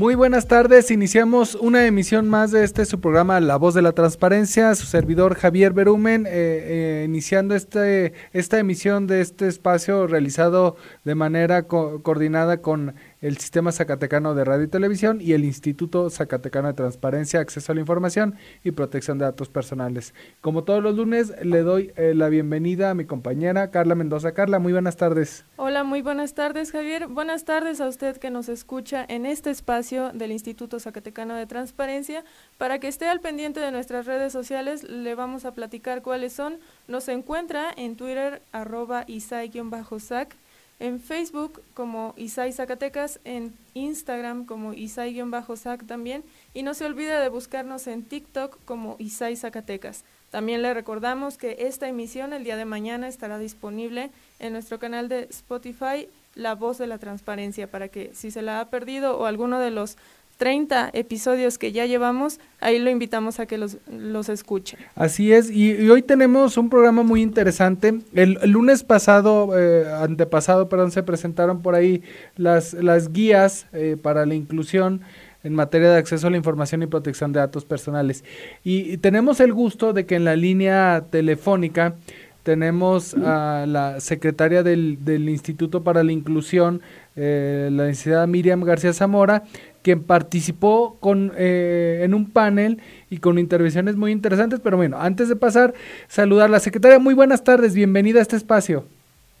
[0.00, 3.92] Muy buenas tardes, iniciamos una emisión más de este su programa La Voz de la
[3.92, 10.76] Transparencia, su servidor Javier Berumen, eh, eh, iniciando este, esta emisión de este espacio realizado
[11.04, 16.68] de manera coordinada con el Sistema Zacatecano de Radio y Televisión y el Instituto Zacatecano
[16.68, 20.14] de Transparencia, Acceso a la Información y Protección de Datos Personales.
[20.40, 24.32] Como todos los lunes, le doy eh, la bienvenida a mi compañera Carla Mendoza.
[24.32, 25.44] Carla, muy buenas tardes.
[25.56, 27.08] Hola, muy buenas tardes, Javier.
[27.08, 32.24] Buenas tardes a usted que nos escucha en este espacio del Instituto Zacatecano de Transparencia.
[32.56, 36.58] Para que esté al pendiente de nuestras redes sociales, le vamos a platicar cuáles son.
[36.88, 40.36] Nos encuentra en Twitter, arroba isai-sac
[40.80, 47.28] en Facebook como Isai Zacatecas, en Instagram como Isai-Sac también, y no se olvide de
[47.28, 50.04] buscarnos en TikTok como Isai Zacatecas.
[50.30, 55.08] También le recordamos que esta emisión el día de mañana estará disponible en nuestro canal
[55.08, 59.26] de Spotify, La Voz de la Transparencia, para que si se la ha perdido o
[59.26, 59.98] alguno de los
[60.40, 64.80] 30 episodios que ya llevamos, ahí lo invitamos a que los, los escuchen.
[64.94, 68.00] Así es, y, hoy tenemos un programa muy interesante.
[68.14, 72.02] El, lunes pasado, eh, antepasado, perdón, se presentaron por ahí
[72.38, 75.02] las, las guías eh, para la inclusión
[75.44, 78.24] en materia de acceso a la información y protección de datos personales.
[78.64, 81.96] Y, tenemos el gusto de que en la línea telefónica
[82.42, 86.80] tenemos a la secretaria del, del Instituto para la Inclusión,
[87.16, 89.44] eh, la licenciada Miriam García Zamora,
[89.82, 94.60] quien participó con, eh, en un panel y con intervenciones muy interesantes.
[94.60, 95.74] Pero bueno, antes de pasar,
[96.08, 96.98] saludar a la secretaria.
[96.98, 98.84] Muy buenas tardes, bienvenida a este espacio.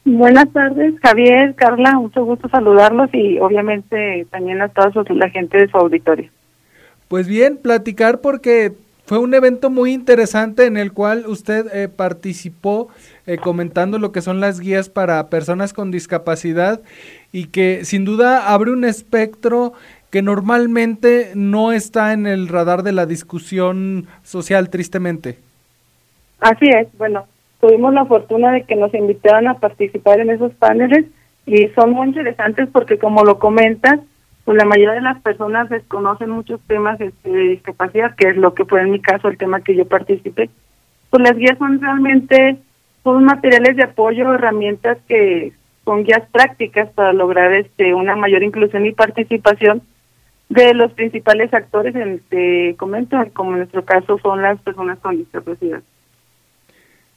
[0.04, 5.68] Buenas tardes, Javier, Carla, mucho gusto saludarlos y obviamente también a toda la gente de
[5.68, 6.30] su auditorio.
[7.08, 8.72] Pues bien, platicar porque
[9.04, 12.88] fue un evento muy interesante en el cual usted eh, participó
[13.26, 16.80] eh, comentando lo que son las guías para personas con discapacidad
[17.32, 19.72] y que sin duda abre un espectro
[20.10, 25.38] que normalmente no está en el radar de la discusión social, tristemente.
[26.40, 27.26] Así es, bueno,
[27.60, 31.06] tuvimos la fortuna de que nos invitaran a participar en esos paneles
[31.46, 34.00] y son muy interesantes porque como lo comentas,
[34.44, 38.54] pues la mayoría de las personas desconocen muchos temas este, de discapacidad, que es lo
[38.54, 40.50] que fue en mi caso el tema que yo participé.
[41.10, 42.56] Pues las guías son realmente,
[43.04, 45.52] son materiales de apoyo, herramientas que
[45.84, 49.82] son guías prácticas para lograr este una mayor inclusión y participación
[50.50, 55.16] de los principales actores en este comento, como en nuestro caso son las personas con
[55.16, 55.80] discapacidad.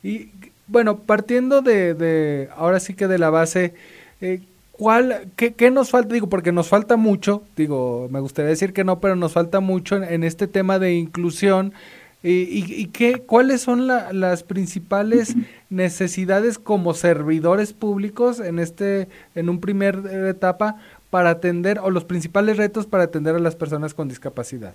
[0.04, 0.30] Y
[0.68, 3.74] bueno, partiendo de, de ahora sí que de la base,
[4.22, 4.42] eh,
[4.72, 6.14] ¿cuál, qué, qué, nos falta?
[6.14, 10.02] Digo, porque nos falta mucho, digo, me gustaría decir que no, pero nos falta mucho
[10.02, 11.74] en, este tema de inclusión.
[12.22, 15.36] ¿Y, y qué, cuáles son las principales
[15.70, 20.00] necesidades como servidores públicos en este en un primer
[20.30, 20.78] etapa
[21.14, 24.74] para atender o los principales retos para atender a las personas con discapacidad?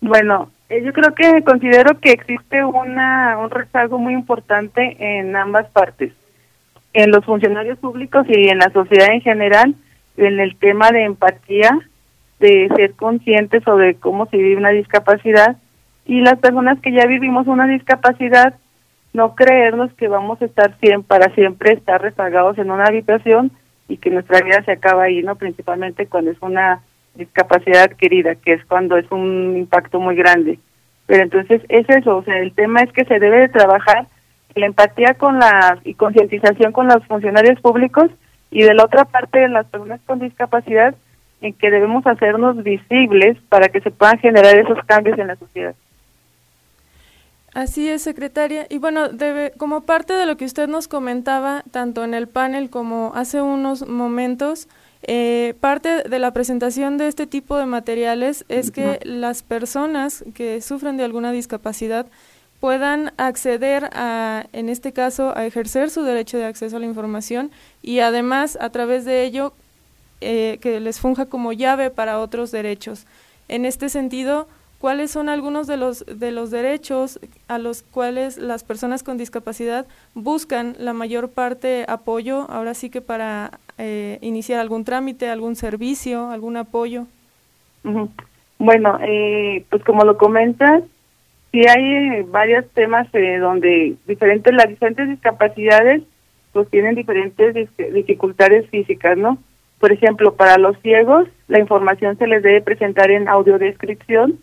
[0.00, 5.68] Bueno, eh, yo creo que considero que existe una, un rezago muy importante en ambas
[5.70, 6.12] partes,
[6.92, 9.74] en los funcionarios públicos y en la sociedad en general,
[10.16, 11.76] en el tema de empatía,
[12.38, 15.56] de ser conscientes sobre cómo se vive una discapacidad
[16.04, 18.54] y las personas que ya vivimos una discapacidad,
[19.12, 23.50] no creernos que vamos a estar siempre, para siempre estar rezagados en una habitación
[23.88, 25.36] y que nuestra vida se acaba ahí, ¿no?
[25.36, 26.80] Principalmente cuando es una
[27.14, 30.58] discapacidad adquirida, que es cuando es un impacto muy grande.
[31.06, 34.06] Pero entonces es eso, o sea, el tema es que se debe de trabajar
[34.54, 38.10] la empatía con la y concientización con los funcionarios públicos
[38.50, 40.94] y de la otra parte de las personas con discapacidad
[41.42, 45.74] en que debemos hacernos visibles para que se puedan generar esos cambios en la sociedad.
[47.56, 48.66] Así es, secretaria.
[48.68, 52.68] Y bueno, debe, como parte de lo que usted nos comentaba, tanto en el panel
[52.68, 54.68] como hace unos momentos,
[55.04, 60.60] eh, parte de la presentación de este tipo de materiales es que las personas que
[60.60, 62.04] sufren de alguna discapacidad
[62.60, 67.50] puedan acceder a, en este caso, a ejercer su derecho de acceso a la información
[67.80, 69.54] y además a través de ello
[70.20, 73.06] eh, que les funja como llave para otros derechos.
[73.48, 74.46] En este sentido,
[74.78, 79.86] cuáles son algunos de los, de los derechos a los cuales las personas con discapacidad
[80.14, 86.30] buscan la mayor parte apoyo, ahora sí que para eh, iniciar algún trámite, algún servicio,
[86.30, 87.06] algún apoyo.
[88.58, 90.82] Bueno, eh, pues como lo comentas,
[91.52, 96.02] sí hay varios temas eh, donde diferentes las diferentes discapacidades
[96.52, 97.54] pues tienen diferentes
[97.92, 99.38] dificultades físicas, ¿no?
[99.78, 104.38] Por ejemplo, para los ciegos, la información se les debe presentar en audiodescripción,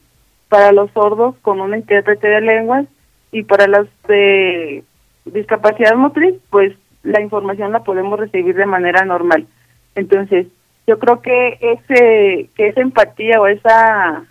[0.53, 2.85] para los sordos con un intérprete de lenguas
[3.31, 4.83] y para los de
[5.25, 9.47] discapacidad motriz, pues la información la podemos recibir de manera normal.
[9.95, 10.45] Entonces,
[10.85, 14.25] yo creo que ese que esa empatía o esa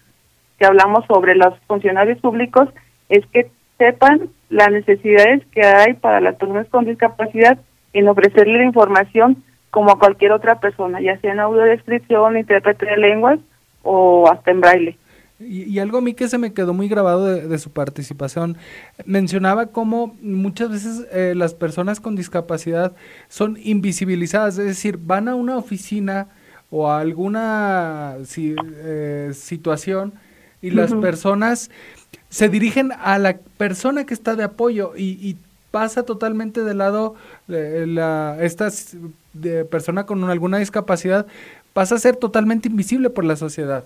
[0.61, 2.69] que hablamos sobre los funcionarios públicos
[3.09, 7.59] es que sepan las necesidades que hay para las personas con discapacidad
[7.95, 9.43] en ofrecerle la información
[9.73, 13.41] como a cualquier otra persona, ya sea en audiodescripción, intérprete de lenguas
[13.83, 14.97] o hasta en braille.
[15.49, 18.57] Y, algo a mí que se me quedó muy grabado de, su participación,
[19.05, 22.93] mencionaba cómo muchas veces eh, las personas con discapacidad
[23.29, 26.29] son invisibilizadas, es decir, van a una oficina
[26.71, 30.15] o a alguna eh, situación
[30.63, 31.71] y las personas
[32.29, 35.37] se dirigen a la persona que está de apoyo y,
[35.71, 37.15] pasa totalmente de lado
[37.49, 38.69] eh, la, esta
[39.33, 41.27] de persona con alguna discapacidad,
[41.73, 43.83] pasa a ser totalmente invisible por la sociedad.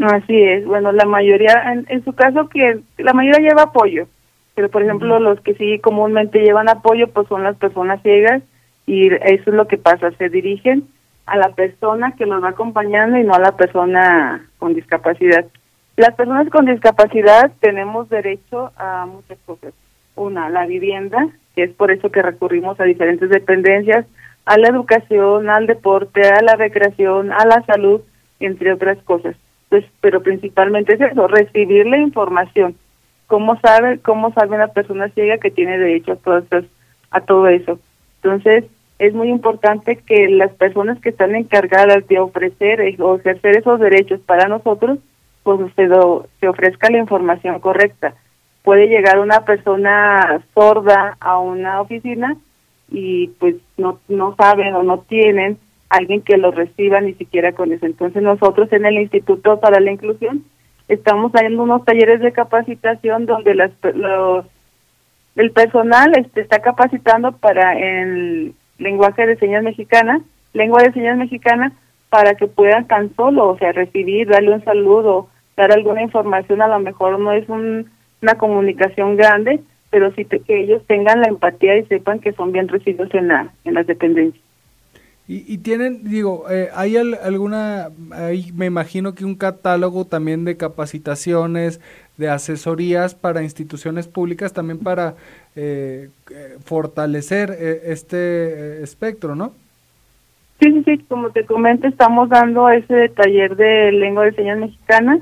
[0.00, 4.06] Así es, bueno, la mayoría, en, su caso, que la mayoría lleva apoyo,
[4.54, 8.42] pero por ejemplo, los que sí comúnmente llevan apoyo, pues son las personas ciegas
[8.86, 10.88] y eso es lo que pasa, se dirigen
[11.26, 15.44] a la persona que los va acompañando y no a la persona con discapacidad.
[15.96, 19.74] Las personas con discapacidad tenemos derecho a muchas cosas.
[20.16, 24.06] Una, la vivienda, que es por eso que recurrimos a diferentes dependencias,
[24.46, 28.00] a la educación, al deporte, a la recreación, a la salud,
[28.40, 29.36] entre otras cosas.
[29.70, 32.74] Pues, pero principalmente es eso, recibir la información.
[33.28, 36.42] ¿Cómo sabe, cómo sabe una persona ciega que tiene derecho a, todo
[37.12, 37.78] a todo eso?
[38.16, 38.64] Entonces,
[38.98, 43.78] es muy importante que las personas que están encargadas de ofrecer eh, o ejercer esos
[43.78, 44.98] derechos para nosotros,
[45.44, 45.88] pues se,
[46.40, 48.14] se ofrezca la información correcta.
[48.64, 52.36] Puede llegar una persona sorda a una oficina
[52.90, 55.58] y pues no, no saben o no tienen
[55.90, 57.84] alguien que lo reciba ni siquiera con eso.
[57.84, 60.44] Entonces nosotros en el Instituto para la Inclusión
[60.88, 64.46] estamos haciendo unos talleres de capacitación donde las, los,
[65.36, 70.20] el personal este, está capacitando para el lenguaje de señas mexicana,
[70.52, 71.72] lengua de señas mexicana,
[72.08, 76.68] para que puedan tan solo, o sea, recibir, darle un saludo, dar alguna información, a
[76.68, 79.60] lo mejor no es una comunicación grande,
[79.90, 83.52] pero sí que ellos tengan la empatía y sepan que son bien recibidos en, la,
[83.64, 84.49] en las dependencias.
[85.32, 91.80] Y, tienen, digo, eh, ¿hay alguna, hay, me imagino que un catálogo también de capacitaciones,
[92.16, 95.14] de asesorías para instituciones públicas, también para
[95.54, 97.52] eh, eh, fortalecer
[97.84, 99.52] este espectro, ¿no?
[100.58, 105.20] Sí, sí, sí, como te comento, estamos dando ese taller de lengua de señas mexicana,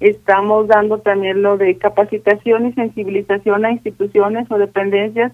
[0.00, 5.30] estamos dando también lo de capacitación y sensibilización a instituciones o dependencias,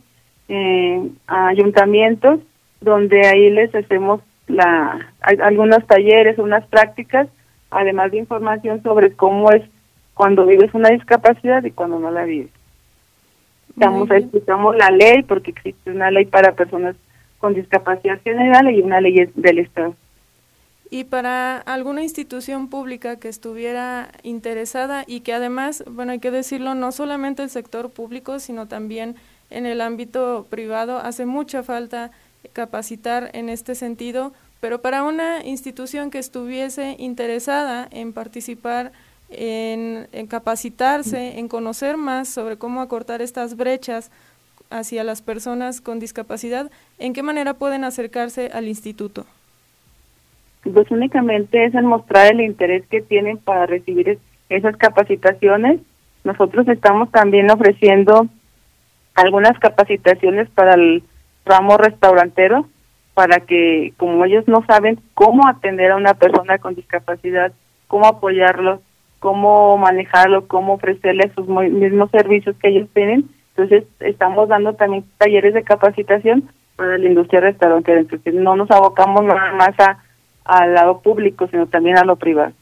[1.26, 2.40] a ayuntamientos,
[2.80, 7.28] donde ahí les hacemos la, algunos talleres, unas prácticas,
[7.70, 9.62] además de información sobre cómo es
[10.14, 12.50] cuando vives una discapacidad y cuando no la vives.
[13.70, 16.96] Estamos, explicamos la ley porque existe una ley para personas
[17.38, 19.94] con discapacidad general y una ley del Estado.
[20.90, 26.74] Y para alguna institución pública que estuviera interesada y que además, bueno, hay que decirlo,
[26.74, 29.14] no solamente el sector público, sino también
[29.50, 32.10] en el ámbito privado, hace mucha falta
[32.52, 38.92] capacitar en este sentido, pero para una institución que estuviese interesada en participar,
[39.30, 44.10] en, capacitarse, en conocer más sobre cómo acortar estas brechas
[44.70, 49.26] hacia las personas con discapacidad, ¿en qué manera pueden acercarse al instituto?
[50.62, 54.18] Pues únicamente es en mostrar el interés que tienen para recibir
[54.50, 55.80] esas capacitaciones.
[56.22, 58.28] Nosotros estamos también ofreciendo
[59.14, 61.02] algunas capacitaciones para el
[61.44, 62.66] ramo restaurantero
[63.14, 67.52] para que como ellos no saben cómo atender a una persona con discapacidad,
[67.86, 68.80] cómo apoyarlo,
[69.18, 75.54] cómo manejarlo, cómo ofrecerle sus mismos servicios que ellos tienen, entonces estamos dando también talleres
[75.54, 79.98] de capacitación para la industria restaurantera, entonces no nos abocamos nada más a
[80.44, 82.52] al lado público, sino también a lo privado.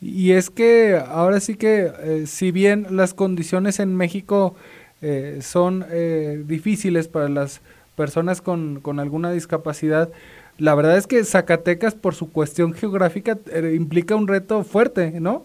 [0.00, 4.54] Y es que ahora sí que eh, si bien las condiciones en México
[5.00, 7.62] eh, son eh, difíciles para las
[7.96, 10.10] personas con, con alguna discapacidad,
[10.58, 15.44] la verdad es que Zacatecas, por su cuestión geográfica, eh, implica un reto fuerte, ¿no?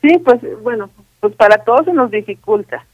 [0.00, 0.90] Sí, pues bueno,
[1.20, 2.86] pues para todos se nos dificulta.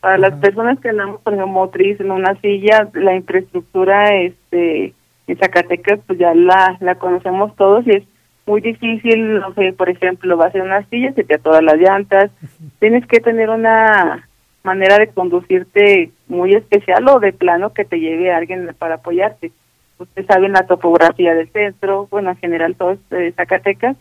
[0.00, 4.94] Para las personas que andamos, por ejemplo, motriz en una silla, la infraestructura este
[5.26, 8.02] en Zacatecas, pues ya la, la conocemos todos y es
[8.46, 12.30] muy difícil, no sé, por ejemplo, vas en una silla, se te todas las llantas,
[12.78, 14.26] tienes que tener una
[14.64, 19.52] manera de conducirte muy especial o de plano que te lleve alguien para apoyarte.
[19.98, 23.96] Ustedes saben la topografía del centro, bueno, en general todo de Zacatecas,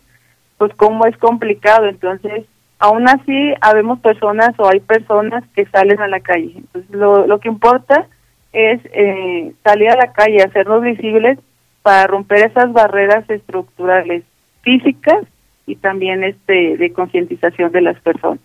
[0.57, 2.45] pues cómo es complicado, entonces
[2.77, 6.53] aún así habemos personas o hay personas que salen a la calle.
[6.55, 8.07] Entonces lo, lo que importa
[8.53, 11.37] es eh, salir a la calle, hacernos visibles
[11.81, 14.23] para romper esas barreras estructurales
[14.61, 15.25] físicas
[15.65, 18.39] y también este de concientización de las personas.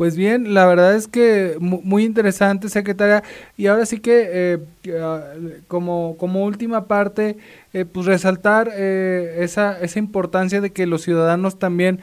[0.00, 3.22] Pues bien, la verdad es que muy interesante, secretaria.
[3.58, 4.58] Y ahora sí que, eh,
[4.98, 5.24] ah,
[5.68, 7.36] como, como última parte,
[7.74, 12.00] eh, pues resaltar eh, esa, esa importancia de que los ciudadanos también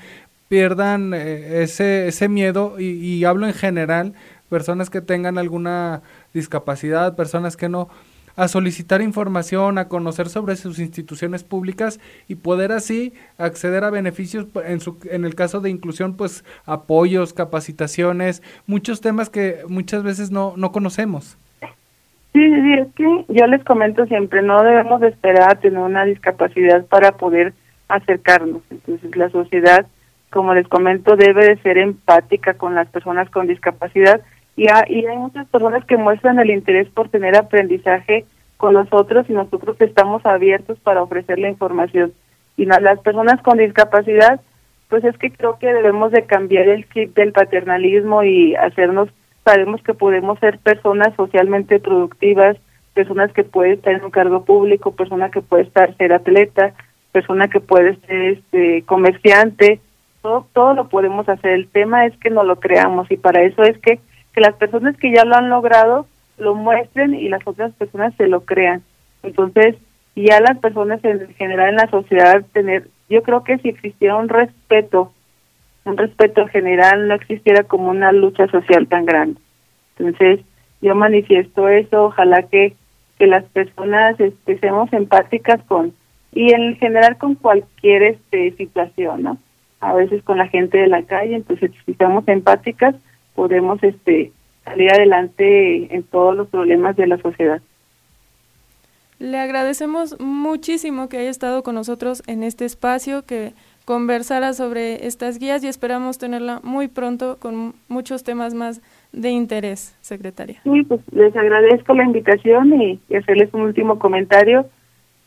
[0.48, 4.14] pierdan ese, ese miedo, y hablo en general,
[4.48, 6.04] personas que tengan alguna
[6.36, 7.90] discapacidad, personas que no,
[8.38, 14.46] a solicitar información, a conocer sobre sus instituciones públicas y poder así acceder a beneficios
[14.64, 20.32] en, su, en el caso de inclusión, pues apoyos, capacitaciones, muchos temas que muchas veces
[20.32, 21.38] no, no conocemos.
[22.34, 26.86] Sí, sí, es que yo les comento siempre, no debemos esperar a tener una discapacidad
[26.86, 27.54] para poder
[27.88, 28.62] acercarnos.
[28.70, 29.88] Entonces la sociedad,
[30.30, 34.22] como les comento, debe de ser empática con las personas con discapacidad
[34.58, 38.26] y, hay muchas personas que muestran el interés por tener aprendizaje
[38.58, 42.12] con nosotros y nosotros estamos abiertos para ofrecer la información.
[42.58, 44.42] Y las personas con discapacidad,
[44.90, 49.10] pues es que creo que debemos de cambiar el chip del paternalismo y hacernos,
[49.46, 52.58] sabemos que podemos ser personas socialmente productivas,
[52.96, 56.74] personas que pueden estar en un cargo público, persona que puede estar ser atleta,
[57.12, 59.80] persona que puede ser este comerciante,
[60.24, 61.52] todo, todo lo podemos hacer.
[61.52, 64.00] El tema es que no lo creamos y para eso es que
[64.38, 66.06] que las personas que ya lo han logrado
[66.38, 68.84] lo muestren y las otras personas se lo crean.
[69.24, 69.78] Entonces,
[70.16, 74.30] ya las personas en general en la sociedad tener, yo creo que si existiera un
[74.30, 75.12] respeto,
[75.86, 79.42] un respeto general, no existiera como una lucha social tan grande.
[79.98, 80.46] Entonces,
[80.82, 82.76] yo manifiesto eso, ojalá que,
[83.18, 85.94] que las personas este, seamos empáticas con,
[86.32, 89.40] y en general con cualquier este, situación, ¿no?
[89.80, 92.94] A veces con la gente de la calle, entonces si estamos empáticas,
[93.38, 94.32] podemos este
[94.66, 97.62] salir adelante en todos los problemas de la sociedad.
[99.20, 103.54] Le agradecemos muchísimo que haya estado con nosotros en este espacio, que
[103.86, 108.82] conversara sobre estas guías y esperamos tenerla muy pronto con muchos temas más
[109.14, 110.60] de interés, secretaria.
[110.64, 114.66] Sí, pues les agradezco la invitación y, hacerles un último comentario.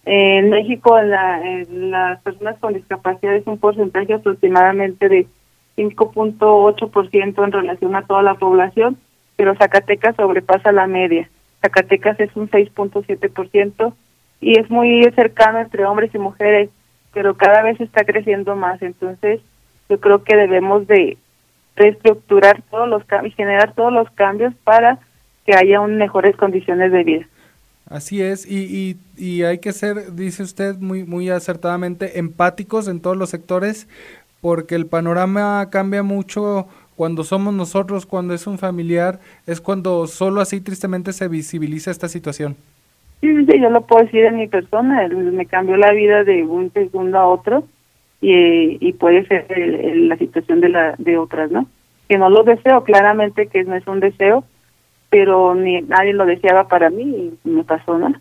[0.04, 5.26] En México, la, en las personas con discapacidad es un porcentaje aproximadamente de
[5.76, 8.96] 5.8% en relación a toda la población,
[9.36, 11.28] pero Zacatecas sobrepasa la media.
[11.62, 13.92] Zacatecas es un 6.7%
[14.40, 16.70] y es muy cercano entre hombres y mujeres,
[17.12, 18.80] pero cada vez está creciendo más.
[18.82, 19.40] Entonces,
[19.88, 21.18] yo creo que debemos de
[21.76, 24.98] reestructurar todos los cambios, generar todos los cambios para
[25.46, 27.26] que haya un mejores condiciones de vida.
[27.86, 33.00] Así es, y, y, y, hay que ser, dice usted muy, muy acertadamente, empáticos en
[33.00, 33.88] todos los sectores,
[34.40, 36.66] porque el panorama cambia mucho
[36.96, 42.08] cuando somos nosotros, cuando es un familiar, es cuando solo así tristemente se visibiliza esta
[42.08, 42.56] situación.
[43.20, 46.72] Sí, sí, yo lo puedo decir en mi persona, me cambió la vida de un
[46.72, 47.64] segundo a otro
[48.20, 49.46] y, y puede ser
[49.96, 51.66] la situación de, la, de otras, ¿no?
[52.08, 54.44] Que no lo deseo, claramente que no es un deseo,
[55.10, 57.02] pero ni nadie lo deseaba para mí
[57.44, 58.14] y me pasó, ¿no?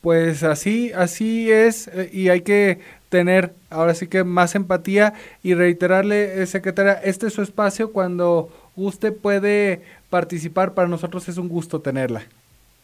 [0.00, 5.54] Pues así, así es eh, y hay que tener ahora sí que más empatía y
[5.54, 11.48] reiterarle, eh, secretaria, este es su espacio cuando usted puede participar, para nosotros es un
[11.48, 12.22] gusto tenerla.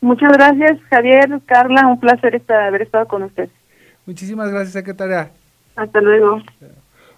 [0.01, 3.49] Muchas gracias, Javier, Carla, un placer estar, haber estado con usted.
[4.07, 5.31] Muchísimas gracias, secretaria.
[5.77, 6.43] Hasta luego.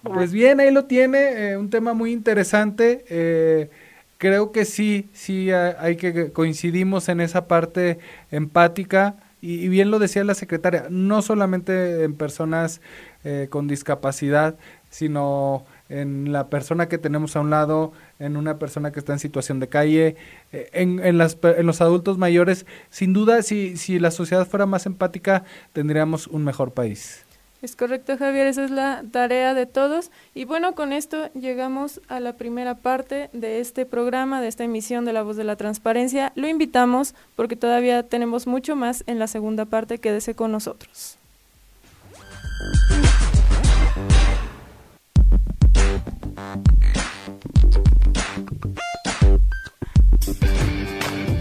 [0.03, 3.03] Pues bien, ahí lo tiene, eh, un tema muy interesante.
[3.09, 3.69] Eh,
[4.17, 7.99] creo que sí, sí hay que coincidimos en esa parte
[8.31, 12.81] empática y, bien lo decía la secretaria, no solamente en personas
[13.23, 14.57] eh, con discapacidad,
[14.89, 19.19] sino en la persona que tenemos a un lado, en una persona que está en
[19.19, 20.15] situación de calle,
[20.51, 22.65] eh, en, en, las, en los adultos mayores.
[22.89, 27.26] Sin duda, si, si la sociedad fuera más empática, tendríamos un mejor país.
[27.61, 30.11] Es correcto, Javier, esa es la tarea de todos.
[30.35, 35.05] Y bueno, con esto llegamos a la primera parte de este programa, de esta emisión
[35.05, 36.31] de La Voz de la Transparencia.
[36.35, 39.97] Lo invitamos porque todavía tenemos mucho más en la segunda parte.
[39.97, 41.17] Quédese con nosotros.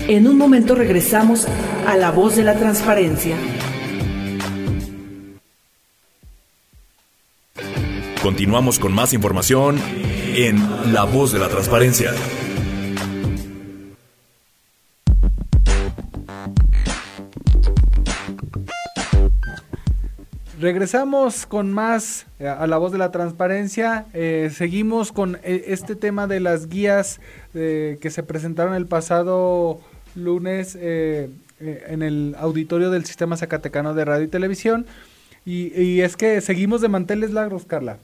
[0.08, 1.46] En un momento regresamos
[1.86, 3.36] a La Voz de la Transparencia.
[8.26, 9.78] Continuamos con más información
[10.34, 10.56] en
[10.92, 12.10] La Voz de la Transparencia.
[20.58, 24.06] Regresamos con más eh, a la voz de la transparencia.
[24.12, 27.20] Eh, seguimos con eh, este tema de las guías
[27.52, 29.80] que se presentaron el pasado
[30.16, 34.84] lunes en el auditorio del Sistema Zacatecano de Radio y Televisión.
[35.44, 37.98] Y, es que seguimos de manteles largos, Carla.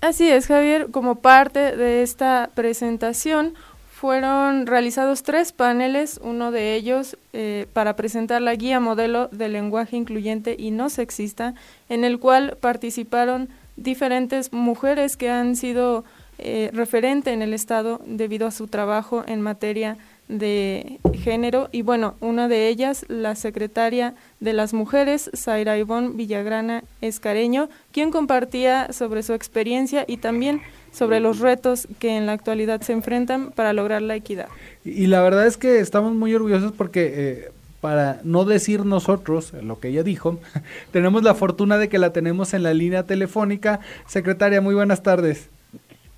[0.00, 0.46] Así es.
[0.46, 0.90] Javier.
[0.90, 3.54] Como parte de esta presentación,
[4.02, 9.96] fueron realizados tres paneles, uno de ellos eh, para presentar la guía modelo de lenguaje
[9.96, 11.54] incluyente y no sexista,
[11.88, 16.04] en el cual participaron diferentes mujeres que han sido
[16.38, 19.98] eh, referente en el Estado debido a su trabajo en materia de
[20.38, 27.68] género y bueno, una de ellas, la secretaria de las mujeres, Zaira Ivonne Villagrana Escareño,
[27.92, 30.60] quien compartía sobre su experiencia y también
[30.90, 34.48] sobre los retos que en la actualidad se enfrentan para lograr la equidad.
[34.84, 39.80] Y, la verdad es que estamos muy orgullosos porque, eh, para no decir nosotros lo
[39.80, 40.38] que ella dijo,
[40.92, 43.80] tenemos la fortuna de que la tenemos en la línea telefónica.
[44.06, 45.50] Secretaria, muy buenas tardes.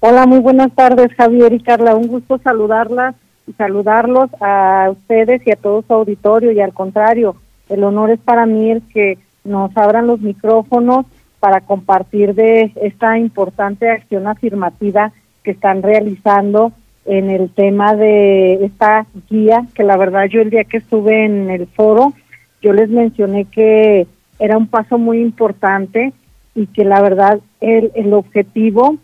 [0.00, 1.94] Hola, muy buenas tardes, Javier y Carla.
[1.94, 3.14] Un gusto saludarlas
[3.56, 6.52] saludarlos a ustedes y a todo su auditorio.
[6.52, 7.36] Y al contrario,
[7.68, 11.06] el honor es para mí el que nos abran los micrófonos
[11.40, 16.72] para compartir de esta importante acción afirmativa que están realizando
[17.04, 21.50] en el tema de esta guía, que la verdad yo el día que estuve en
[21.50, 22.14] el foro,
[22.62, 24.06] yo les mencioné que
[24.38, 26.14] era un paso muy importante
[26.54, 28.96] y que la verdad el, el objetivo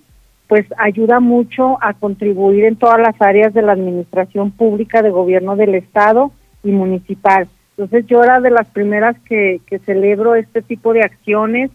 [0.50, 5.54] pues ayuda mucho a contribuir en todas las áreas de la administración pública de gobierno
[5.54, 6.32] del Estado
[6.64, 7.46] y municipal.
[7.76, 11.70] Entonces yo era de las primeras que, que celebro este tipo de acciones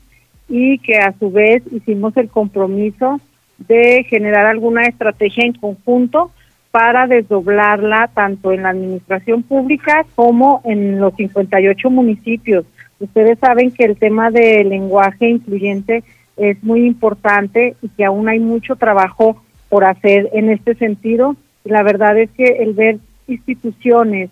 [0.50, 3.22] y que a su vez hicimos el compromiso
[3.60, 6.32] de generar alguna estrategia en conjunto
[6.70, 12.66] para desdoblarla tanto en la administración pública como en los 58 municipios.
[13.00, 16.04] Ustedes saben que el tema del lenguaje incluyente
[16.38, 21.36] es muy importante y que aún hay mucho trabajo por hacer en este sentido.
[21.64, 24.30] La verdad es que el ver instituciones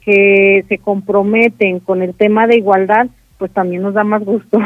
[0.00, 4.58] que se comprometen con el tema de igualdad, pues también nos da más gusto.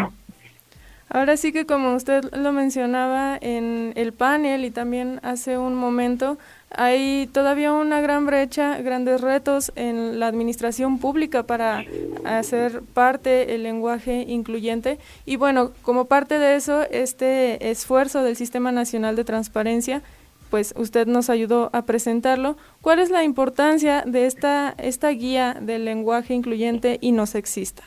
[1.12, 6.38] Ahora sí que como usted lo mencionaba en el panel y también hace un momento,
[6.70, 11.82] hay todavía una gran brecha, grandes retos en la administración pública para
[12.24, 14.98] hacer parte el lenguaje incluyente.
[15.26, 20.02] Y bueno, como parte de eso, este esfuerzo del Sistema Nacional de Transparencia,
[20.50, 22.56] pues usted nos ayudó a presentarlo.
[22.80, 27.82] ¿Cuál es la importancia de esta, esta guía del lenguaje incluyente y no sexista?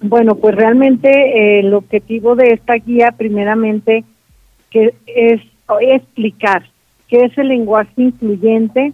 [0.00, 4.04] Bueno, pues realmente eh, el objetivo de esta guía, primeramente,
[4.70, 5.40] que es
[5.80, 6.64] explicar
[7.08, 8.92] qué es el lenguaje incluyente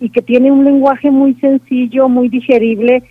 [0.00, 3.02] y que tiene un lenguaje muy sencillo, muy digerible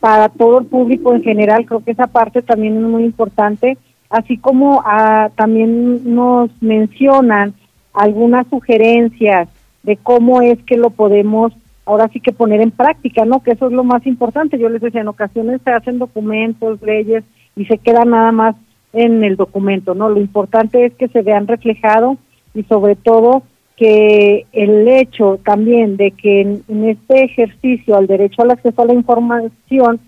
[0.00, 1.66] para todo el público en general.
[1.66, 7.54] Creo que esa parte también es muy importante, así como ah, también nos mencionan
[7.92, 9.48] algunas sugerencias
[9.82, 11.52] de cómo es que lo podemos
[11.86, 13.42] ahora sí que poner en práctica, ¿no?
[13.42, 14.58] Que eso es lo más importante.
[14.58, 17.24] Yo les decía, en ocasiones se hacen documentos, leyes
[17.56, 18.56] y se queda nada más
[18.92, 20.08] en el documento, ¿no?
[20.08, 22.18] Lo importante es que se vean reflejados
[22.54, 23.42] y sobre todo
[23.80, 28.92] que el hecho también de que en, este ejercicio al derecho al acceso a la
[28.92, 29.98] información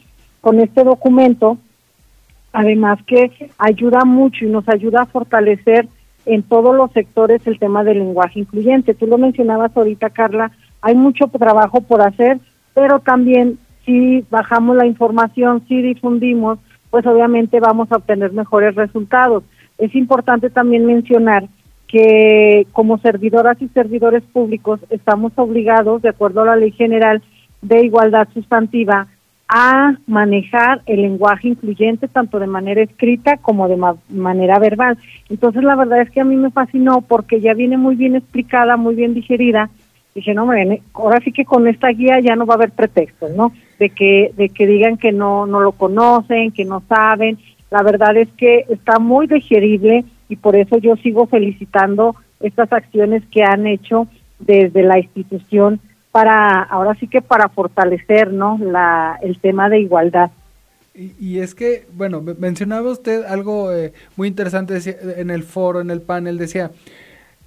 [0.42, 1.56] con este documento,
[2.52, 5.88] además que ayuda mucho y nos ayuda a fortalecer
[6.26, 8.92] en todos los sectores el tema del lenguaje incluyente.
[8.92, 12.40] Tú lo mencionabas ahorita, Carla, hay mucho trabajo por hacer,
[12.74, 16.58] pero también si bajamos la información, si difundimos,
[16.90, 19.44] pues obviamente vamos a obtener mejores resultados.
[19.78, 21.48] Es importante también mencionar
[21.92, 27.22] que como servidoras y servidores públicos estamos obligados, de acuerdo a la Ley General
[27.61, 29.09] de Igualdad Sustantiva,
[29.46, 33.76] a manejar el lenguaje incluyente tanto de manera escrita como de
[34.09, 34.96] manera verbal.
[35.28, 38.78] Entonces la verdad es que a mí me fascinó porque ya viene muy bien explicada,
[38.78, 39.68] muy bien digerida
[40.14, 43.31] dije, no, hombre, ahora sí que con esta guía ya no va a haber pretextos,
[43.33, 43.52] ¿no?
[43.78, 47.38] De que, de que digan que no, no lo conocen, que no saben.
[47.70, 53.22] La verdad es que está muy digerible y por eso yo sigo felicitando estas acciones
[53.30, 54.08] que han hecho
[54.38, 55.80] desde la institución
[56.11, 58.58] para, ahora sí que para fortalecer, ¿no?
[58.58, 60.30] La, el tema de igualdad.
[60.94, 64.78] Y, es que, bueno, mencionaba usted algo eh, muy interesante
[65.16, 66.70] en el foro, en el panel, decía,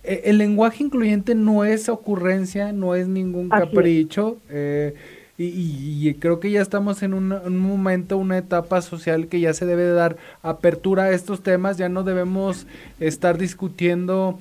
[0.04, 4.38] eh, el lenguaje incluyente no es ocurrencia, no es ningún capricho.
[4.50, 4.96] Eh,
[5.38, 9.90] y, creo que ya estamos en un, momento, una etapa social que ya se debe
[9.90, 12.68] dar apertura a estos temas, ya no debemos
[13.02, 14.40] estar discutiendo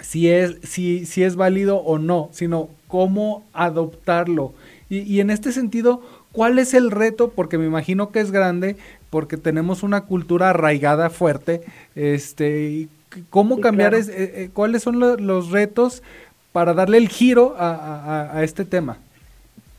[0.00, 4.52] si es si, si es válido o no, sino cómo adoptarlo.
[4.90, 7.30] Y, y en este sentido, ¿cuál es el reto?
[7.30, 8.76] Porque me imagino que es grande,
[9.08, 11.62] porque tenemos una cultura arraigada fuerte,
[11.94, 12.88] este,
[13.30, 16.02] ¿cómo cambiar, es, eh, eh, cuáles son los retos
[16.52, 18.98] para darle el giro a, a este tema?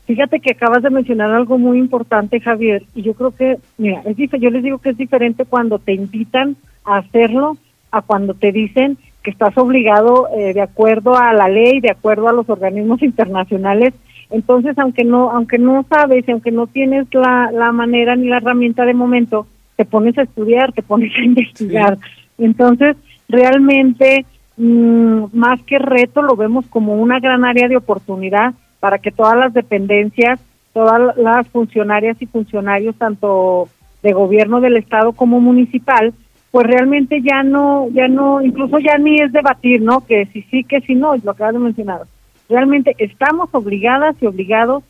[0.06, 4.16] Fíjate que acabas de mencionar algo muy importante, Javier, y yo creo que, mira, es
[4.16, 7.56] yo les digo que es diferente cuando te invitan a hacerlo
[7.90, 12.28] a cuando te dicen que estás obligado eh, de acuerdo a la ley, de acuerdo
[12.28, 13.94] a los organismos internacionales.
[14.28, 18.84] Entonces, aunque no, aunque no sabes, aunque no tienes la, la manera ni la herramienta
[18.84, 21.96] de momento, te pones a estudiar, te pones a investigar.
[22.36, 22.96] Entonces,
[23.28, 24.26] realmente,
[24.58, 28.52] mm, más que reto, lo vemos como una gran área de oportunidad
[28.84, 30.38] para que todas las dependencias,
[30.74, 33.70] todas las funcionarias y funcionarios, tanto
[34.02, 36.12] de gobierno del estado como municipal,
[36.50, 40.02] pues realmente ya no, ya no, incluso ya ni es debatir, ¿no?
[40.02, 42.02] Que si sí, que si no, lo acabas de mencionar.
[42.50, 44.84] Realmente estamos obligadas y obligados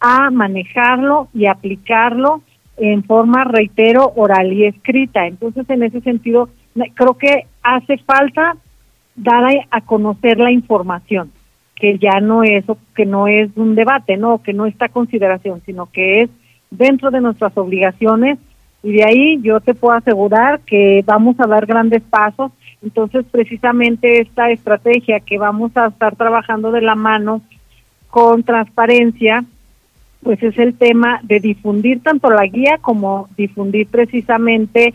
[0.00, 2.40] a manejarlo y aplicarlo
[2.78, 5.26] en forma, reitero, oral y escrita.
[5.26, 6.48] Entonces, en ese sentido,
[6.94, 8.56] creo que hace falta
[9.16, 11.30] dar a conocer la información
[11.76, 15.86] que ya no es que no es un debate, no, que no está consideración, sino
[15.86, 16.30] que es
[16.70, 18.38] dentro de nuestras obligaciones
[18.84, 22.52] y de ahí yo te puedo asegurar que vamos a dar grandes pasos.
[22.82, 27.40] Entonces, precisamente esta estrategia que vamos a estar trabajando de la mano
[28.10, 29.42] con transparencia,
[30.22, 34.92] pues es el tema de difundir tanto la guía como difundir precisamente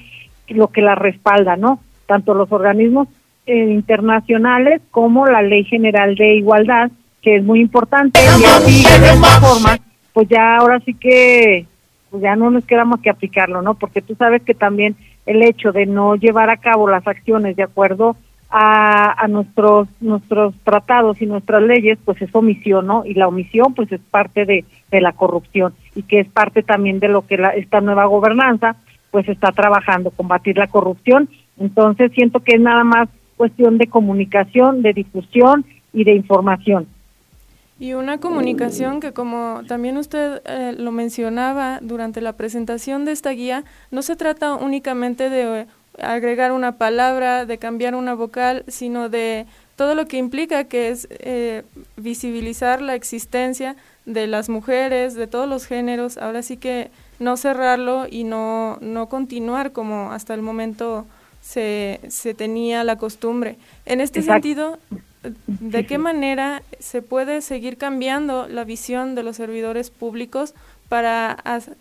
[0.50, 1.80] lo que la respalda, ¿no?
[2.06, 3.08] Tanto los organismos
[3.46, 9.10] eh, internacionales como la Ley General de Igualdad, que es muy importante y así de
[9.10, 9.78] esta forma,
[10.14, 11.66] pues ya ahora sí que
[12.10, 13.76] pues ya no nos queda más que aplicarlo, ¿no?
[13.76, 17.64] Porque tú sabes que también el hecho de no llevar a cabo las acciones de
[17.64, 18.16] acuerdo
[18.50, 23.06] a, a nuestros nuestros tratados y nuestras leyes, pues es omisión, ¿no?
[23.06, 27.00] Y la omisión, pues es parte de, de la corrupción y que es parte también
[27.00, 28.76] de lo que la, esta nueva gobernanza,
[29.12, 31.30] pues está trabajando, combatir la corrupción.
[31.60, 36.88] Entonces siento que es nada más cuestión de comunicación, de difusión y de información.
[37.80, 43.30] Y una comunicación que como también usted eh, lo mencionaba durante la presentación de esta
[43.30, 45.68] guía, no se trata únicamente de
[46.02, 49.46] agregar una palabra, de cambiar una vocal, sino de
[49.78, 51.64] todo lo que implica que es eh,
[51.96, 58.06] visibilizar la existencia de las mujeres, de todos los géneros, ahora sí que no cerrarlo
[58.12, 61.06] y no, no continuar como hasta el momento
[61.42, 63.56] se, se tenía la costumbre.
[63.86, 64.80] En este sentido,
[65.48, 70.54] ¿de qué manera se puede seguir cambiando la visión de los servidores públicos
[70.88, 71.32] para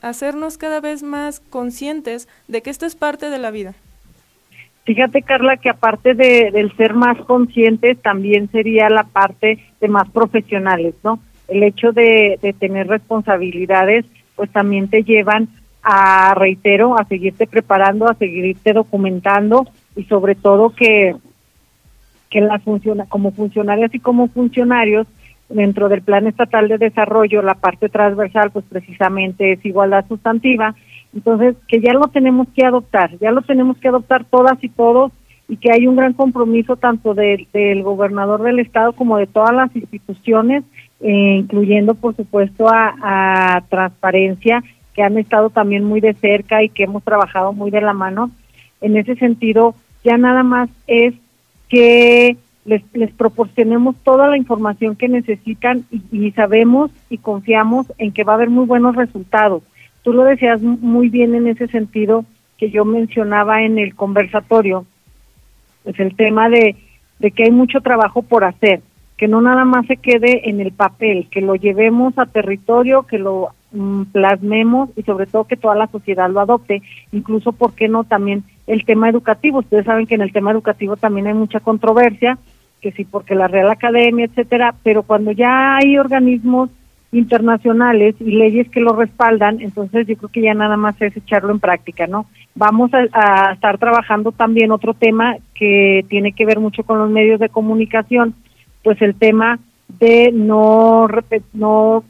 [0.03, 3.75] hacernos cada vez más conscientes de que esto es parte de la vida?
[4.85, 10.09] Fíjate, Carla, que aparte de, del ser más conscientes, también sería la parte de más
[10.11, 11.21] profesionales, ¿no?
[11.47, 15.49] El hecho de, de tener responsabilidades, pues también te llevan
[15.83, 21.17] a, reitero, a seguirte preparando, a seguirte documentando y sobre todo que,
[22.31, 25.07] que la funciona, como funcionarias y como funcionarios
[25.49, 30.75] dentro del Plan Estatal de Desarrollo, la parte transversal, pues precisamente es igualdad sustantiva.
[31.15, 35.13] Entonces, que ya lo tenemos que adoptar, ya lo tenemos que adoptar todas y todos
[35.49, 39.75] y que hay un gran compromiso tanto del gobernador del estado como de todas las
[39.75, 40.65] instituciones,
[41.01, 44.63] eh, incluyendo por supuesto a, a transparencia
[44.99, 48.33] que han estado también muy de cerca y que hemos trabajado muy de la mano.
[48.81, 51.15] En ese sentido, ya nada más es
[51.69, 58.25] que les, les proporcionemos toda la información que necesitan y, sabemos y confiamos en que
[58.25, 59.63] va a haber muy buenos resultados.
[60.03, 62.25] Tú lo decías muy bien en ese sentido
[62.57, 64.85] que yo mencionaba en el conversatorio,
[65.85, 66.75] pues el tema de,
[67.21, 68.81] de que hay mucho trabajo por hacer,
[69.17, 73.21] que no nada más se quede en el papel, que lo llevemos a territorio, que
[73.21, 73.51] lo
[74.13, 78.05] plasmemos y sobre todo que toda la sociedad lo adopte, incluso, ¿por qué no?
[78.05, 79.59] También el tema educativo.
[79.59, 82.39] Ustedes saben que en el tema educativo también hay mucha controversia,
[82.81, 86.71] que sí, porque la Real Academia, etcétera, pero cuando ya hay organismos
[87.11, 91.53] internacionales y leyes que lo respaldan, entonces yo creo que ya nada más es echarlo
[91.53, 92.27] en práctica, ¿no?
[92.55, 97.11] Vamos a, a estar trabajando también otro tema que tiene que ver mucho con los
[97.11, 98.35] medios de comunicación,
[98.83, 101.09] pues el tema de no,
[101.55, 102.05] no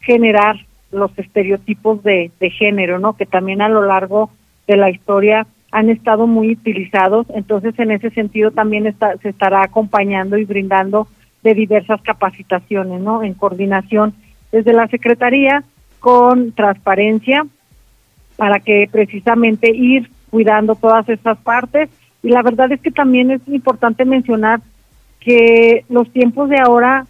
[0.00, 0.56] generar
[0.92, 3.14] los estereotipos de, de género, ¿no?
[3.16, 4.30] Que también a lo largo
[4.66, 9.62] de la historia han estado muy utilizados, entonces en ese sentido también está, se estará
[9.62, 11.08] acompañando y brindando
[11.42, 13.22] de diversas capacitaciones, ¿no?
[13.22, 14.14] En coordinación
[14.52, 15.64] desde la Secretaría
[15.98, 17.46] con transparencia
[18.36, 21.88] para que precisamente ir cuidando todas estas partes
[22.22, 24.60] y la verdad es que también es importante mencionar
[25.20, 27.06] que los tiempos de ahora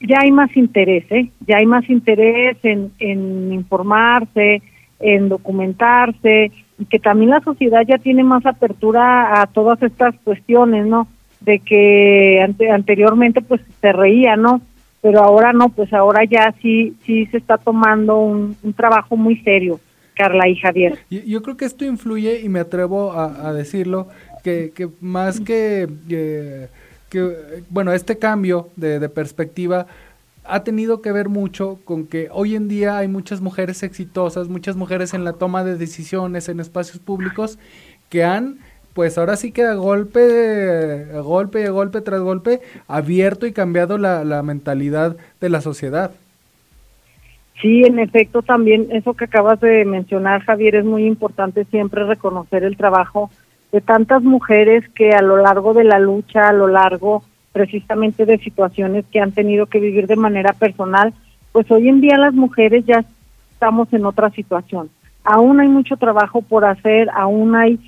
[0.00, 1.30] ya hay más interés, ¿eh?
[1.46, 4.62] ya hay más interés en, en informarse,
[4.98, 10.86] en documentarse y que también la sociedad ya tiene más apertura a todas estas cuestiones,
[10.86, 11.08] ¿no?
[11.40, 14.62] De que anteriormente pues se reía, ¿no?
[15.02, 19.80] Pero ahora no, pues ahora ya sí sí se está tomando un, trabajo muy serio,
[20.14, 20.98] Carla y Javier.
[21.10, 24.08] Yo, creo que esto influye y me atrevo a, decirlo
[24.44, 26.68] que, que más que, que,
[27.10, 29.86] que bueno este cambio de, de perspectiva
[30.44, 34.76] ha tenido que ver mucho con que hoy en día hay muchas mujeres exitosas, muchas
[34.76, 37.58] mujeres en la toma de decisiones en espacios públicos
[38.08, 38.58] que han
[38.94, 44.42] pues ahora sí que a golpe, golpe, a golpe tras golpe, abierto y cambiado la
[44.42, 46.10] mentalidad de la sociedad.
[47.60, 52.64] Sí, en efecto, también eso que acabas de mencionar, Javier, es muy importante siempre reconocer
[52.64, 53.30] el trabajo
[53.72, 58.38] de tantas mujeres que a lo largo de la lucha, a lo largo precisamente de
[58.38, 61.12] situaciones que han tenido que vivir de manera personal,
[61.52, 63.04] pues hoy en día las mujeres ya
[63.50, 64.88] estamos en otra situación.
[65.24, 67.78] Aún hay mucho trabajo por hacer, aún hay,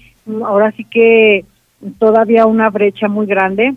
[0.45, 1.45] ahora sí que
[1.99, 3.75] todavía una brecha muy grande,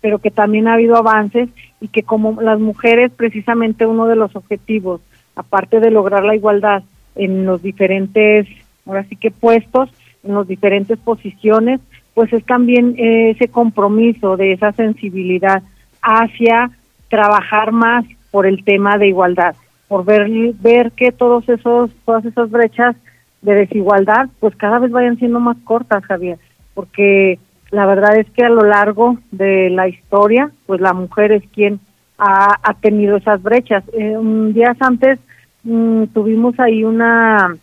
[0.00, 1.48] pero que también ha habido avances
[1.80, 5.00] y que como las mujeres precisamente uno de los objetivos,
[5.34, 6.82] aparte de lograr la igualdad
[7.16, 8.46] en los diferentes,
[8.86, 9.90] ahora sí que puestos,
[10.22, 11.80] en las diferentes posiciones,
[12.14, 15.62] pues es también ese compromiso de esa sensibilidad
[16.02, 16.70] hacia
[17.08, 19.54] trabajar más por el tema de igualdad,
[19.88, 20.28] por ver
[20.60, 22.96] ver que todos esos todas esas brechas
[23.42, 26.38] de desigualdad pues cada vez vayan siendo más cortas, Javier,
[26.74, 27.38] porque
[27.70, 31.80] la verdad es que a lo largo de la historia, pues la mujer es quien
[32.18, 33.84] ha, tenido esas brechas.
[33.92, 34.16] Eh,
[34.52, 35.18] días antes
[35.64, 37.56] mm, tuvimos ahí una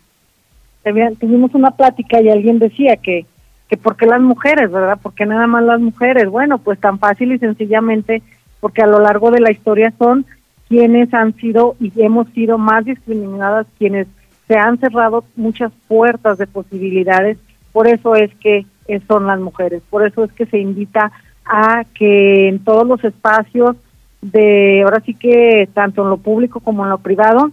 [1.18, 3.26] tuvimos una plática y alguien decía que
[3.68, 4.98] que por qué las mujeres, ¿verdad?
[5.00, 6.28] ¿Por qué nada más las mujeres?
[6.28, 8.22] Bueno, pues tan fácil y sencillamente
[8.60, 10.24] porque a lo largo de la historia son
[10.68, 14.06] quienes han sido y hemos sido más discriminadas, quienes
[14.46, 17.38] se han cerrado muchas puertas de posibilidades,
[17.72, 18.64] por eso es que
[19.06, 21.12] son las mujeres, por eso es que se invita
[21.44, 23.76] a que en todos los espacios
[24.22, 27.50] de, ahora sí que tanto en lo público como en lo privado,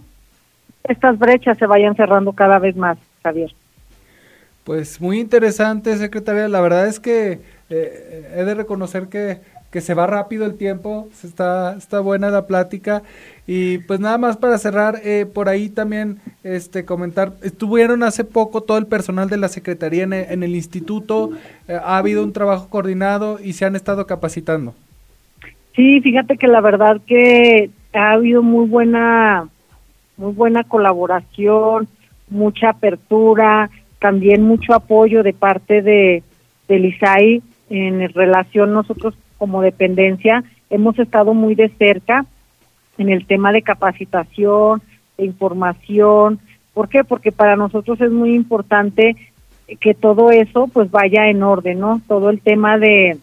[0.84, 2.96] estas brechas se vayan cerrando cada vez más,
[3.26, 3.52] Javier.
[4.62, 6.48] Pues muy interesante, secretaria.
[6.48, 9.38] La verdad es que eh, he de reconocer que,
[9.70, 13.02] que, se va rápido el tiempo, está, está buena la plática.
[13.46, 18.62] Y pues nada más para cerrar, eh, por ahí también este comentar, estuvieron hace poco
[18.62, 21.30] todo el personal de la Secretaría en, en el instituto,
[21.68, 24.74] eh, ha habido un trabajo coordinado y se han estado capacitando.
[25.76, 29.48] Sí, fíjate que la verdad que ha habido muy buena,
[30.16, 31.86] muy buena colaboración,
[32.28, 36.22] mucha apertura, también mucho apoyo de parte de
[36.68, 42.26] del ISAI en relación nosotros como dependencia hemos estado muy de cerca
[42.98, 44.82] en el tema de capacitación,
[45.16, 46.40] de información.
[46.74, 47.04] ¿Por qué?
[47.04, 49.16] Porque para nosotros es muy importante
[49.80, 52.00] que todo eso pues vaya en orden, ¿no?
[52.06, 53.18] Todo el tema de,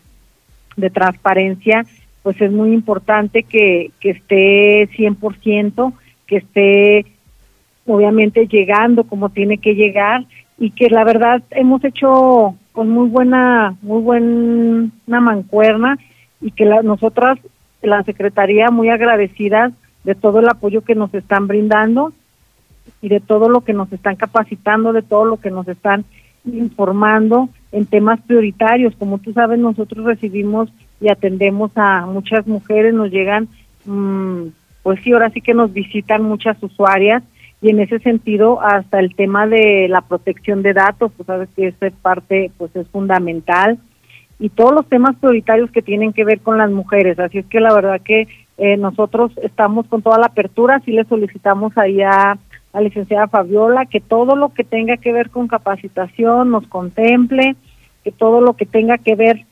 [0.75, 1.85] de transparencia
[2.21, 5.93] pues es muy importante que, que esté 100%,
[6.25, 7.05] que esté
[7.85, 10.25] obviamente llegando como tiene que llegar
[10.57, 15.97] y que la verdad hemos hecho con muy buena, muy buena mancuerna
[16.41, 17.39] y que la, nosotras,
[17.81, 22.13] la Secretaría, muy agradecidas de todo el apoyo que nos están brindando
[23.01, 26.03] y de todo lo que nos están capacitando, de todo lo que nos están
[26.45, 28.95] informando en temas prioritarios.
[28.95, 30.69] Como tú sabes, nosotros recibimos
[30.99, 33.47] y atendemos a muchas mujeres, nos llegan,
[33.85, 34.47] mm,
[34.83, 37.23] pues sí, ahora sí que nos visitan muchas usuarias
[37.63, 41.67] y en ese sentido hasta el tema de la protección de datos, pues sabes que
[41.69, 43.79] esa parte pues es fundamental.
[44.37, 47.61] Y todos los temas prioritarios que tienen que ver con las mujeres, así es que
[47.61, 52.37] la verdad que eh, nosotros estamos con toda la apertura, sí le solicitamos ahí a
[52.73, 57.55] la licenciada Fabiola que todo lo que tenga que ver con capacitación nos contemple,
[58.03, 59.45] que todo lo que tenga que ver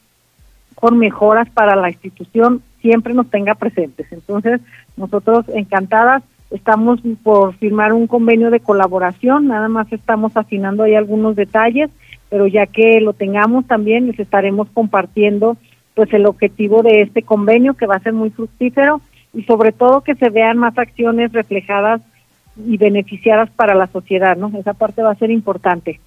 [0.75, 4.11] con mejoras para la institución siempre nos tenga presentes.
[4.11, 4.59] Entonces,
[4.97, 11.35] nosotros encantadas Estamos por firmar un convenio de colaboración, nada más estamos afinando ahí algunos
[11.35, 11.89] detalles,
[12.29, 15.57] pero ya que lo tengamos también les estaremos compartiendo
[15.95, 19.01] pues el objetivo de este convenio que va a ser muy fructífero
[19.33, 22.01] y sobre todo que se vean más acciones reflejadas
[22.57, 24.51] y beneficiadas para la sociedad, ¿no?
[24.57, 25.99] Esa parte va a ser importante.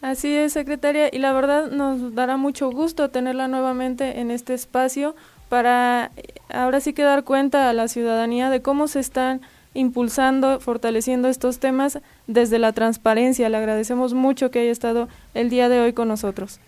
[0.00, 5.14] Así es, secretaria, y la verdad nos dará mucho gusto tenerla nuevamente en este espacio
[5.48, 6.10] para
[6.52, 9.42] ahora sí que dar cuenta a la ciudadanía de cómo se están
[9.74, 13.48] impulsando, fortaleciendo estos temas desde la transparencia.
[13.48, 16.60] Le agradecemos mucho que haya estado el día de hoy con nosotros.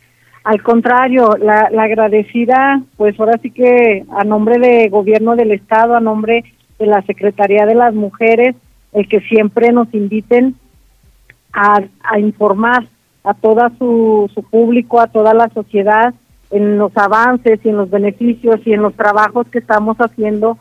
[0.45, 6.01] Al contrario, la, agradecida, pues ahora sí que a nombre de gobierno del Estado, a
[6.01, 6.45] nombre
[6.79, 8.55] de la Secretaría de las Mujeres,
[8.93, 10.55] el que siempre nos inviten
[11.53, 12.87] a, a informar
[13.25, 16.13] a todo su, su público, a toda la sociedad,
[16.51, 20.59] en los avances y en los beneficios y en los trabajos que estamos haciendo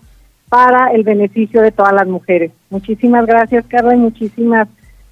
[0.53, 2.51] para el beneficio de todas las mujeres.
[2.69, 4.67] Muchísimas gracias, Carla, y muchísimas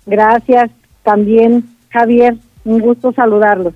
[0.06, 0.70] gracias
[1.02, 2.36] también, Javier.
[2.64, 3.74] Un gusto saludarlos.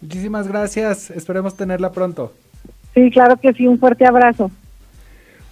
[0.00, 2.32] Muchísimas gracias, esperemos tenerla pronto.
[2.94, 4.50] Sí, claro que sí, un fuerte abrazo.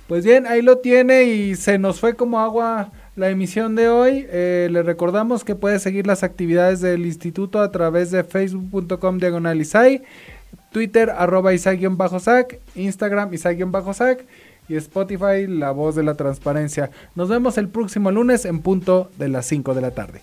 [0.09, 4.27] Pues bien, ahí lo tiene y se nos fue como agua la emisión de hoy.
[4.31, 10.01] Eh, le recordamos que puede seguir las actividades del instituto a través de facebook.com diagonalizai,
[10.71, 14.25] Twitter arroba isai-sac, Instagram isai-sac
[14.68, 16.90] y Spotify La Voz de la Transparencia.
[17.14, 20.22] Nos vemos el próximo lunes en punto de las 5 de la tarde.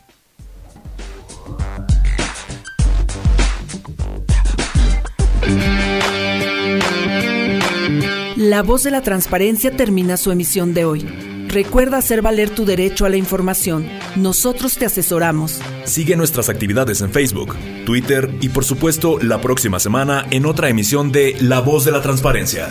[8.36, 11.06] La Voz de la Transparencia termina su emisión de hoy.
[11.49, 13.88] Recuerda hacer valer tu derecho a la información.
[14.15, 15.60] Nosotros te asesoramos.
[15.84, 21.12] Sigue nuestras actividades en Facebook, Twitter y por supuesto la próxima semana en otra emisión
[21.12, 22.69] de La Voz de la Transparencia.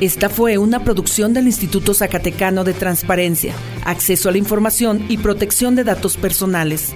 [0.00, 3.52] Esta fue una producción del Instituto Zacatecano de Transparencia,
[3.84, 6.92] Acceso a la Información y Protección de Datos Personales.